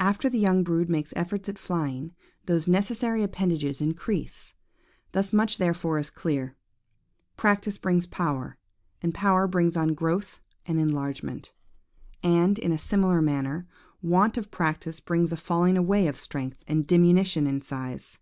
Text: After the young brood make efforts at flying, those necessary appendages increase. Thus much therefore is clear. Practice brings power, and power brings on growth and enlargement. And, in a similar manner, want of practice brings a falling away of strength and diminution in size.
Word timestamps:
After 0.00 0.28
the 0.28 0.36
young 0.40 0.64
brood 0.64 0.90
make 0.90 1.06
efforts 1.14 1.48
at 1.48 1.56
flying, 1.56 2.12
those 2.46 2.66
necessary 2.66 3.22
appendages 3.22 3.80
increase. 3.80 4.52
Thus 5.12 5.32
much 5.32 5.58
therefore 5.58 6.00
is 6.00 6.10
clear. 6.10 6.56
Practice 7.36 7.78
brings 7.78 8.04
power, 8.04 8.56
and 9.00 9.14
power 9.14 9.46
brings 9.46 9.76
on 9.76 9.94
growth 9.94 10.40
and 10.66 10.80
enlargement. 10.80 11.52
And, 12.20 12.58
in 12.58 12.72
a 12.72 12.78
similar 12.78 13.22
manner, 13.22 13.68
want 14.02 14.36
of 14.36 14.50
practice 14.50 14.98
brings 14.98 15.30
a 15.30 15.36
falling 15.36 15.76
away 15.76 16.08
of 16.08 16.16
strength 16.18 16.64
and 16.66 16.84
diminution 16.84 17.46
in 17.46 17.60
size. 17.60 18.18